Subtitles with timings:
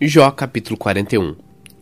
[0.00, 1.34] Jó capítulo 41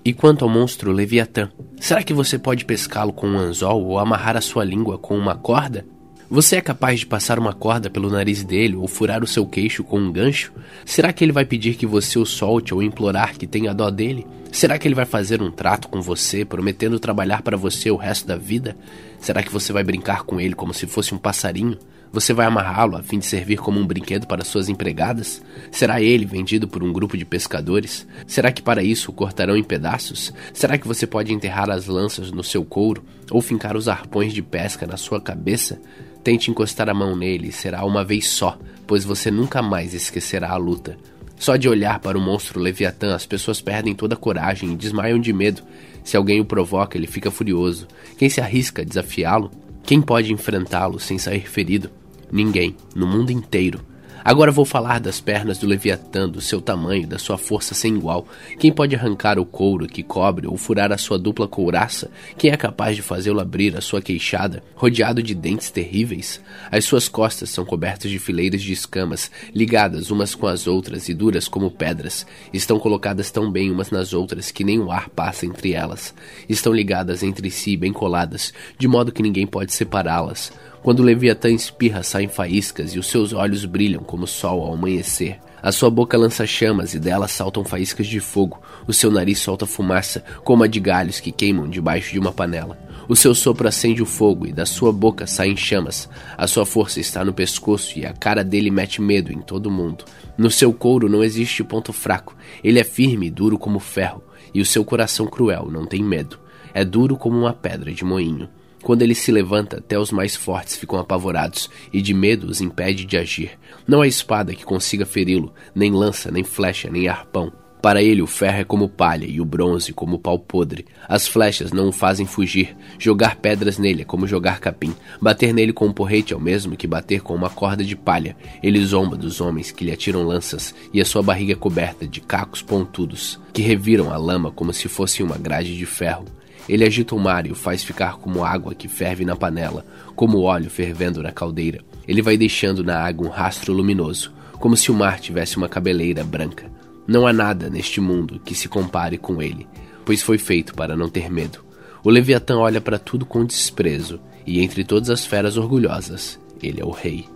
[0.03, 4.39] E quanto ao monstro Leviatã, será que você pode pescá-lo com um anzol ou amarrar
[4.39, 5.85] a sua língua com uma corda?
[6.31, 9.85] Você é capaz de passar uma corda pelo nariz dele ou furar o seu queixo
[9.85, 10.51] com um gancho?
[10.87, 14.27] Será que ele vai pedir que você o solte ou implorar que tenha dó dele?
[14.51, 18.27] Será que ele vai fazer um trato com você, prometendo trabalhar para você o resto
[18.27, 18.75] da vida?
[19.21, 21.77] Será que você vai brincar com ele como se fosse um passarinho?
[22.13, 25.43] Você vai amarrá-lo a fim de servir como um brinquedo para suas empregadas?
[25.71, 28.07] Será ele vendido por um grupo de pescadores?
[28.27, 30.33] Será que para isso o cortarão em pedaços?
[30.53, 34.43] Será que você pode enterrar as lanças no seu couro ou fincar os arpões de
[34.43, 35.81] pesca na sua cabeça?
[36.25, 40.57] Tente encostar a mão nele, será uma vez só, pois você nunca mais esquecerá a
[40.57, 40.97] luta.
[41.39, 45.21] Só de olhar para o monstro Leviatã, as pessoas perdem toda a coragem e desmaiam
[45.21, 45.63] de medo.
[46.03, 47.87] Se alguém o provoca, ele fica furioso.
[48.17, 49.51] Quem se arrisca a desafiá-lo?
[49.87, 51.89] Quem pode enfrentá-lo sem sair ferido?
[52.33, 53.81] Ninguém, no mundo inteiro.
[54.27, 58.27] Agora vou falar das pernas do Leviatã, do seu tamanho, da sua força sem igual.
[58.59, 62.11] Quem pode arrancar o couro que cobre ou furar a sua dupla couraça?
[62.37, 66.41] Quem é capaz de fazê-lo abrir a sua queixada, rodeado de dentes terríveis?
[66.73, 71.15] As suas costas são cobertas de fileiras de escamas, ligadas umas com as outras e
[71.15, 72.27] duras como pedras.
[72.53, 76.13] Estão colocadas tão bem umas nas outras que nem o ar passa entre elas.
[76.49, 80.51] Estão ligadas entre si, bem coladas, de modo que ninguém pode separá-las.
[80.87, 85.41] Quando Leviatã espirra, saem faíscas e os seus olhos brilham como o sol ao amanhecer.
[85.61, 88.63] A sua boca lança chamas e dela saltam faíscas de fogo.
[88.87, 92.79] O seu nariz solta fumaça, como a de galhos que queimam debaixo de uma panela.
[93.09, 96.09] O seu sopro acende o fogo e da sua boca saem chamas.
[96.39, 100.05] A sua força está no pescoço e a cara dele mete medo em todo mundo.
[100.39, 102.37] No seu couro não existe ponto fraco.
[102.63, 104.23] Ele é firme e duro como ferro,
[104.55, 106.39] e o seu coração cruel não tem medo.
[106.73, 108.49] É duro como uma pedra de moinho.
[108.83, 113.05] Quando ele se levanta, até os mais fortes ficam apavorados, e de medo os impede
[113.05, 113.59] de agir.
[113.87, 117.53] Não há espada que consiga feri-lo, nem lança, nem flecha, nem arpão.
[117.87, 120.87] Para ele o ferro é como palha e o bronze como pau podre.
[121.09, 122.77] As flechas não o fazem fugir.
[122.99, 124.93] Jogar pedras nele é como jogar capim.
[125.21, 128.37] Bater nele com um porrete é o mesmo que bater com uma corda de palha.
[128.61, 132.21] Ele zomba dos homens que lhe atiram lanças, e a sua barriga é coberta de
[132.21, 136.25] cacos pontudos, que reviram a lama como se fosse uma grade de ferro.
[136.69, 139.85] Ele agita o mar e o faz ficar como água que ferve na panela,
[140.15, 141.81] como óleo fervendo na caldeira.
[142.07, 146.25] Ele vai deixando na água um rastro luminoso, como se o mar tivesse uma cabeleira
[146.25, 146.71] branca.
[147.07, 149.67] Não há nada neste mundo que se compare com ele,
[150.05, 151.65] pois foi feito para não ter medo.
[152.03, 156.85] O Leviatã olha para tudo com desprezo, e entre todas as feras orgulhosas, ele é
[156.85, 157.27] o rei.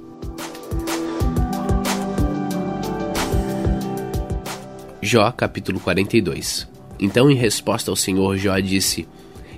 [5.02, 6.68] Jó capítulo 42
[6.98, 9.08] Então, em resposta ao Senhor, Jó disse: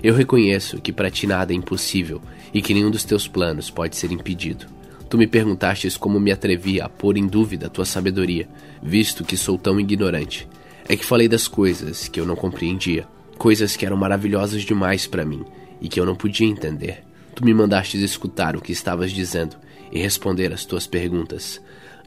[0.03, 2.21] eu reconheço que para ti nada é impossível
[2.53, 4.65] e que nenhum dos teus planos pode ser impedido.
[5.09, 8.49] Tu me perguntastes como me atrevi a pôr em dúvida a tua sabedoria,
[8.81, 10.47] visto que sou tão ignorante.
[10.89, 15.23] É que falei das coisas que eu não compreendia, coisas que eram maravilhosas demais para
[15.23, 15.45] mim
[15.79, 17.03] e que eu não podia entender.
[17.33, 19.55] Tu me mandastes escutar o que estavas dizendo
[19.91, 21.61] e responder às tuas perguntas.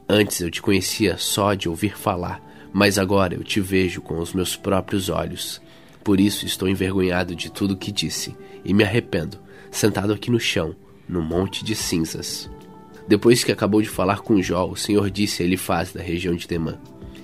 [0.07, 2.41] Antes eu te conhecia só de ouvir falar,
[2.71, 5.61] mas agora eu te vejo com os meus próprios olhos.
[6.07, 9.37] Por isso estou envergonhado de tudo o que disse e me arrependo,
[9.69, 10.73] sentado aqui no chão,
[11.05, 12.49] no monte de cinzas.
[13.05, 16.47] Depois que acabou de falar com Jó, o Senhor disse a Elifaz da região de
[16.47, 16.79] Temã: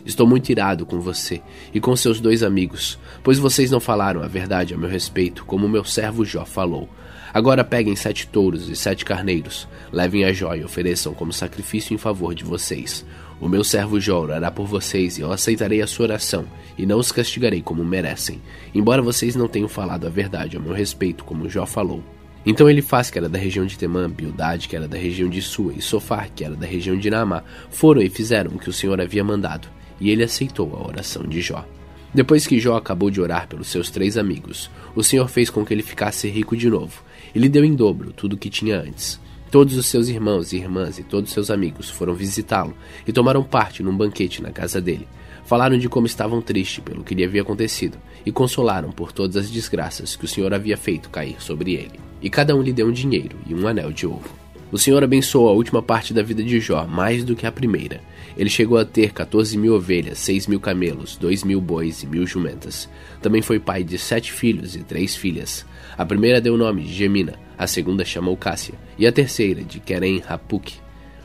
[0.06, 1.42] Estou muito irado com você
[1.74, 5.70] e com seus dois amigos, pois vocês não falaram a verdade a meu respeito, como
[5.70, 6.90] meu servo Jó falou.
[7.34, 11.98] Agora peguem sete touros e sete carneiros, levem a Jó e ofereçam como sacrifício em
[11.98, 13.06] favor de vocês.
[13.40, 16.46] O meu servo Jó orará por vocês e eu aceitarei a sua oração,
[16.78, 18.42] e não os castigarei como merecem,
[18.74, 22.04] embora vocês não tenham falado a verdade a meu respeito, como Jó falou.
[22.46, 25.42] Então ele faz que era da região de Temã, Bildade, que era da região de
[25.42, 28.74] Sua, e Sofar, que era da região de Naamá, foram e fizeram o que o
[28.74, 29.68] Senhor havia mandado,
[30.00, 31.66] e ele aceitou a oração de Jó.
[32.14, 35.74] Depois que Jó acabou de orar pelos seus três amigos, o Senhor fez com que
[35.74, 37.02] ele ficasse rico de novo,
[37.34, 39.20] e lhe deu em dobro tudo o que tinha antes.
[39.54, 42.76] Todos os seus irmãos e irmãs e todos seus amigos foram visitá-lo
[43.06, 45.08] e tomaram parte num banquete na casa dele.
[45.46, 49.52] Falaram de como estavam tristes pelo que lhe havia acontecido e consolaram por todas as
[49.52, 52.00] desgraças que o Senhor havia feito cair sobre ele.
[52.20, 54.43] E cada um lhe deu um dinheiro e um anel de ouro.
[54.74, 58.02] O Senhor abençoou a última parte da vida de Jó mais do que a primeira.
[58.36, 62.26] Ele chegou a ter 14 mil ovelhas, 6 mil camelos, 2 mil bois e mil
[62.26, 62.90] jumentas.
[63.22, 65.64] Também foi pai de sete filhos e três filhas.
[65.96, 69.80] A primeira deu o nome de Gemina, a segunda chamou Cássia, e a terceira de
[69.80, 70.74] Querem Rapuk.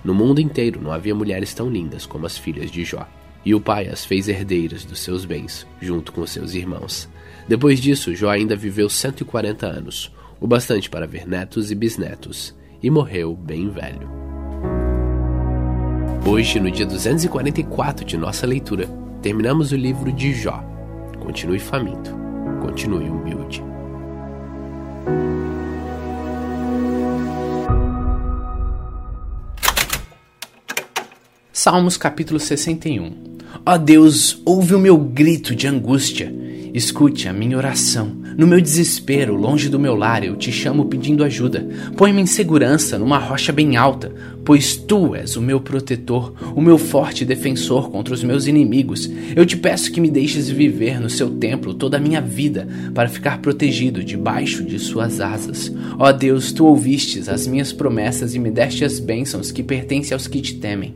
[0.05, 3.09] No mundo inteiro não havia mulheres tão lindas como as filhas de Jó.
[3.47, 7.09] E o pai as fez herdeiras dos seus bens, junto com seus irmãos.
[7.49, 12.91] Depois disso, Jó ainda viveu 140 anos, o bastante para ver netos e bisnetos, e
[12.91, 14.09] morreu bem velho.
[16.27, 18.87] Hoje, no dia 244 de nossa leitura,
[19.23, 20.63] terminamos o livro de Jó.
[21.19, 22.15] Continue faminto,
[22.61, 23.63] continue humilde.
[31.53, 36.33] Salmos capítulo 61 Ó Deus, ouve o meu grito de angústia.
[36.73, 38.18] Escute a minha oração.
[38.38, 41.67] No meu desespero, longe do meu lar, eu te chamo pedindo ajuda.
[41.96, 44.12] Põe-me em segurança numa rocha bem alta,
[44.44, 49.11] pois tu és o meu protetor, o meu forte defensor contra os meus inimigos.
[49.35, 53.08] Eu te peço que me deixes viver no seu templo toda a minha vida, para
[53.08, 55.73] ficar protegido debaixo de suas asas.
[55.99, 60.29] Ó Deus, tu ouvistes as minhas promessas e me deste as bênçãos que pertencem aos
[60.29, 60.94] que te temem.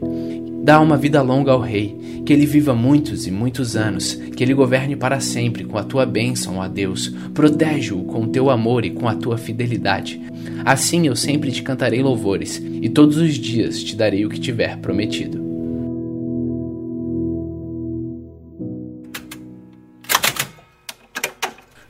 [0.63, 4.55] Dá uma vida longa ao rei, que ele viva muitos e muitos anos, que ele
[4.55, 7.09] governe para sempre com a tua bênção, ó Deus.
[7.35, 10.21] Protege-o com o teu amor e com a tua fidelidade.
[10.65, 14.77] Assim eu sempre te cantarei louvores, e todos os dias te darei o que tiver
[14.77, 15.43] prometido.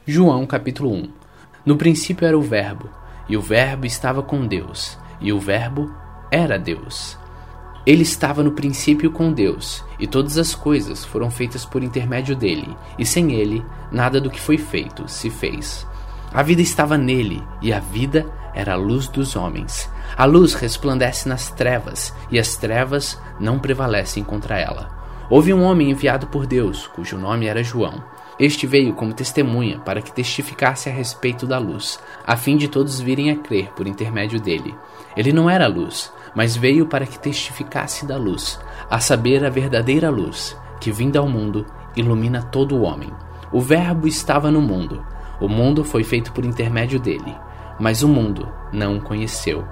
[0.07, 1.09] João capítulo 1
[1.67, 2.89] No princípio era o Verbo,
[3.29, 5.93] e o Verbo estava com Deus, e o Verbo
[6.31, 7.21] era Deus.
[7.85, 12.77] Ele estava no princípio com Deus, e todas as coisas foram feitas por intermédio dele,
[12.97, 15.85] e sem ele, nada do que foi feito se fez.
[16.33, 19.91] A vida estava nele, e a vida era a luz dos homens.
[20.17, 24.89] A luz resplandece nas trevas, e as trevas não prevalecem contra ela.
[25.29, 28.03] Houve um homem enviado por Deus, cujo nome era João.
[28.39, 33.01] Este veio como testemunha para que testificasse a respeito da luz, a fim de todos
[33.01, 34.75] virem a crer por intermédio dele.
[35.17, 38.59] Ele não era luz, mas veio para que testificasse da luz,
[38.91, 43.13] a saber, a verdadeira luz, que vinda ao mundo, ilumina todo o homem.
[43.53, 45.05] O Verbo estava no mundo,
[45.41, 47.37] o mundo foi feito por intermédio dele,
[47.79, 49.67] mas o mundo não o conheceu.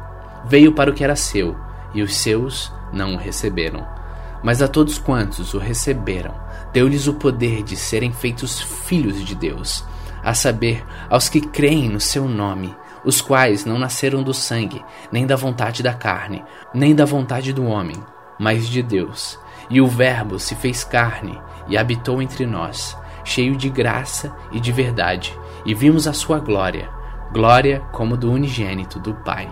[0.45, 1.57] Veio para o que era seu,
[1.95, 3.87] e os seus não o receberam.
[4.43, 6.35] Mas a todos quantos o receberam,
[6.73, 9.85] deu-lhes o poder de serem feitos filhos de Deus,
[10.23, 12.75] a saber, aos que creem no seu nome,
[13.05, 17.65] os quais não nasceram do sangue, nem da vontade da carne, nem da vontade do
[17.65, 17.97] homem,
[18.39, 19.39] mas de Deus.
[19.69, 24.73] E o Verbo se fez carne e habitou entre nós, cheio de graça e de
[24.73, 26.89] verdade, e vimos a sua glória,
[27.33, 29.49] glória como do unigênito do Pai.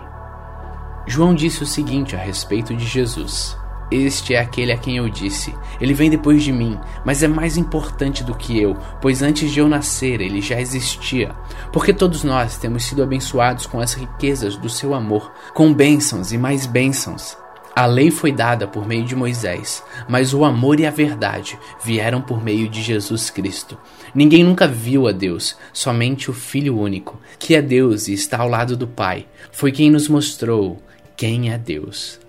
[1.05, 3.58] João disse o seguinte a respeito de Jesus:
[3.91, 7.57] este é aquele a quem eu disse: Ele vem depois de mim, mas é mais
[7.57, 11.31] importante do que eu, pois antes de eu nascer ele já existia.
[11.71, 16.37] Porque todos nós temos sido abençoados com as riquezas do seu amor, com bênçãos e
[16.37, 17.35] mais bênçãos.
[17.75, 22.21] A lei foi dada por meio de Moisés, mas o amor e a verdade vieram
[22.21, 23.77] por meio de Jesus Cristo.
[24.13, 28.49] Ninguém nunca viu a Deus, somente o Filho único, que é Deus e está ao
[28.49, 30.81] lado do Pai, foi quem nos mostrou
[31.15, 32.19] quem é Deus.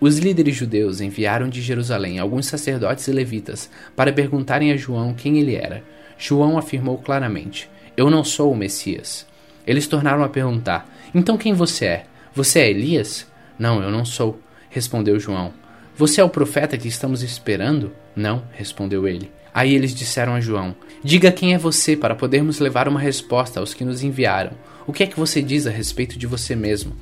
[0.00, 5.38] Os líderes judeus enviaram de Jerusalém alguns sacerdotes e levitas para perguntarem a João quem
[5.38, 5.82] ele era.
[6.16, 9.26] João afirmou claramente: Eu não sou o Messias.
[9.66, 12.06] Eles tornaram a perguntar: Então quem você é?
[12.32, 13.26] Você é Elias?
[13.58, 14.40] Não, eu não sou,
[14.70, 15.52] respondeu João.
[15.96, 17.90] Você é o profeta que estamos esperando?
[18.14, 19.32] Não, respondeu ele.
[19.52, 23.74] Aí eles disseram a João: Diga quem é você para podermos levar uma resposta aos
[23.74, 24.52] que nos enviaram.
[24.86, 26.94] O que é que você diz a respeito de você mesmo?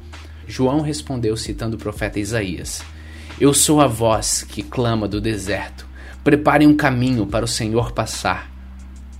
[0.46, 2.82] João respondeu citando o profeta Isaías:
[3.40, 5.86] Eu sou a voz que clama do deserto.
[6.22, 8.50] Preparem um caminho para o Senhor passar.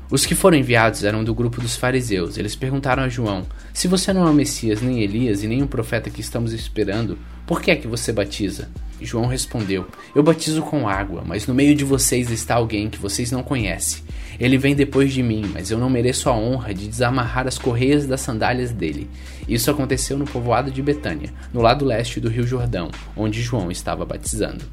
[0.08, 2.38] Os que foram enviados eram do grupo dos fariseus.
[2.38, 5.66] Eles perguntaram a João: Se você não é o Messias, nem Elias e nem o
[5.66, 8.68] profeta que estamos esperando, por que é que você batiza?
[9.00, 13.30] João respondeu: Eu batizo com água, mas no meio de vocês está alguém que vocês
[13.30, 14.02] não conhecem.
[14.38, 18.06] Ele vem depois de mim, mas eu não mereço a honra de desamarrar as correias
[18.06, 19.08] das sandálias dele.
[19.48, 24.04] Isso aconteceu no povoado de Betânia, no lado leste do Rio Jordão, onde João estava
[24.04, 24.64] batizando.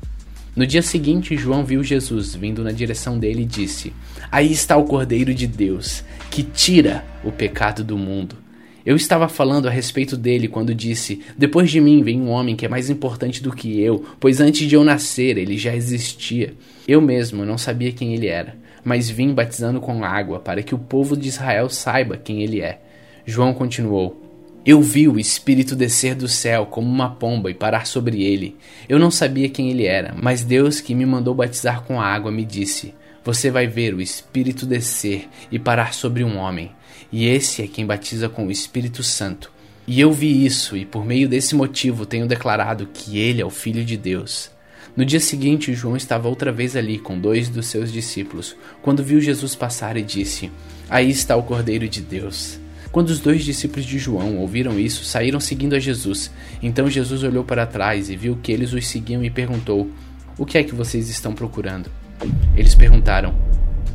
[0.55, 3.91] No dia seguinte, João viu Jesus vindo na direção dele e disse:
[4.31, 8.42] Aí está o Cordeiro de Deus, que tira o pecado do mundo.
[8.85, 12.65] Eu estava falando a respeito dele quando disse: Depois de mim vem um homem que
[12.65, 16.53] é mais importante do que eu, pois antes de eu nascer ele já existia.
[16.87, 20.79] Eu mesmo não sabia quem ele era, mas vim batizando com água para que o
[20.79, 22.81] povo de Israel saiba quem ele é.
[23.25, 24.21] João continuou:
[24.65, 28.55] eu vi o Espírito descer do céu como uma pomba e parar sobre ele.
[28.87, 32.45] Eu não sabia quem ele era, mas Deus que me mandou batizar com água me
[32.45, 36.71] disse: Você vai ver o Espírito descer e parar sobre um homem.
[37.13, 39.51] E esse é quem batiza com o Espírito Santo.
[39.85, 43.51] E eu vi isso, e por meio desse motivo tenho declarado que ele é o
[43.51, 44.49] Filho de Deus.
[44.97, 49.21] No dia seguinte, João estava outra vez ali com dois dos seus discípulos, quando viu
[49.21, 50.51] Jesus passar e disse:
[50.89, 52.57] Aí está o Cordeiro de Deus.
[52.91, 56.31] Quando os dois discípulos de João ouviram isso, saíram seguindo a Jesus.
[56.63, 59.87] Então Jesus olhou para trás e viu que eles os seguiam e perguntou:
[60.35, 61.91] O que é que vocês estão procurando?
[62.57, 63.35] Eles perguntaram: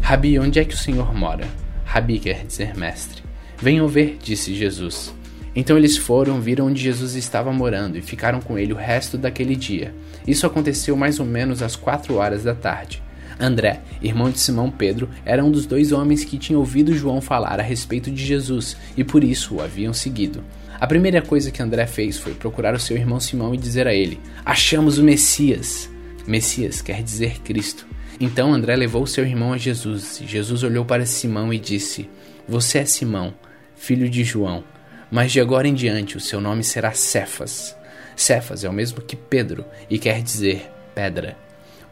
[0.00, 1.48] Rabi, onde é que o Senhor mora?
[1.88, 3.22] Rabi quer dizer mestre.
[3.56, 5.10] Venham ver, disse Jesus.
[5.56, 9.56] Então eles foram, viram onde Jesus estava morando e ficaram com ele o resto daquele
[9.56, 9.94] dia.
[10.26, 13.02] Isso aconteceu mais ou menos às quatro horas da tarde.
[13.40, 17.58] André, irmão de Simão Pedro, era um dos dois homens que tinham ouvido João falar
[17.58, 20.44] a respeito de Jesus e por isso o haviam seguido.
[20.78, 23.94] A primeira coisa que André fez foi procurar o seu irmão Simão e dizer a
[23.94, 25.88] ele: Achamos o Messias.
[26.26, 27.86] Messias quer dizer Cristo.
[28.20, 32.10] Então André levou seu irmão a Jesus, Jesus olhou para Simão e disse:
[32.48, 33.32] Você é Simão,
[33.76, 34.64] filho de João,
[35.08, 37.76] mas de agora em diante o seu nome será Cefas.
[38.16, 41.36] Cefas é o mesmo que Pedro e quer dizer pedra.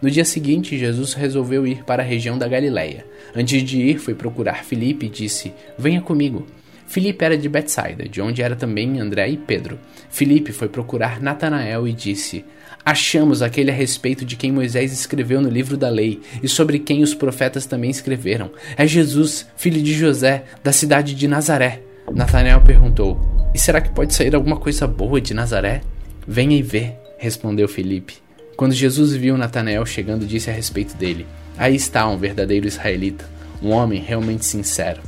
[0.02, 3.06] No dia seguinte, Jesus resolveu ir para a região da Galiléia.
[3.34, 6.44] Antes de ir, foi procurar Filipe e disse: Venha comigo.
[6.86, 9.78] Filipe era de Betsaida, de onde era também André e Pedro.
[10.08, 12.44] Filipe foi procurar Natanael e disse:
[12.84, 17.02] Achamos aquele a respeito de quem Moisés escreveu no livro da lei e sobre quem
[17.02, 18.50] os profetas também escreveram.
[18.76, 21.82] É Jesus, filho de José, da cidade de Nazaré.
[22.14, 23.20] Natanael perguntou:
[23.52, 25.80] E será que pode sair alguma coisa boa de Nazaré?
[26.26, 28.14] Venha e vê, respondeu Filipe.
[28.56, 31.26] Quando Jesus viu Natanael chegando, disse a respeito dele:
[31.58, 33.28] Aí está um verdadeiro israelita,
[33.60, 35.02] um homem realmente sincero.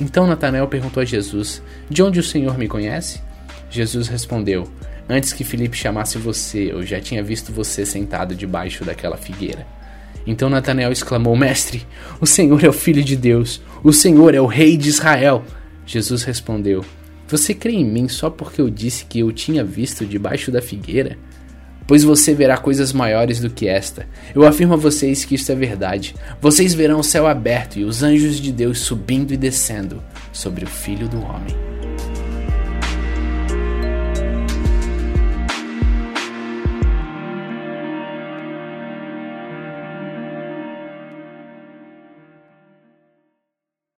[0.00, 3.20] Então Natanael perguntou a Jesus: De onde o Senhor me conhece?
[3.70, 4.66] Jesus respondeu:
[5.08, 9.66] Antes que Felipe chamasse você, eu já tinha visto você sentado debaixo daquela figueira.
[10.26, 11.86] Então Natanael exclamou: Mestre,
[12.20, 15.44] o Senhor é o Filho de Deus, o Senhor é o Rei de Israel.
[15.84, 16.84] Jesus respondeu:
[17.28, 21.18] Você crê em mim só porque eu disse que eu tinha visto debaixo da figueira?
[21.90, 24.06] Pois você verá coisas maiores do que esta.
[24.32, 26.14] Eu afirmo a vocês que isto é verdade.
[26.40, 30.00] Vocês verão o céu aberto e os anjos de Deus subindo e descendo
[30.32, 31.79] sobre o Filho do Homem.